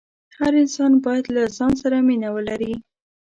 [0.39, 2.73] هر انسان باید له ځان سره مینه ولري.